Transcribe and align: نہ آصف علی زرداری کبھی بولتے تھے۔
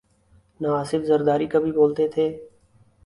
نہ 0.59 0.67
آصف 0.79 0.93
علی 0.95 1.05
زرداری 1.05 1.47
کبھی 1.47 1.71
بولتے 1.71 2.07
تھے۔ 2.07 2.25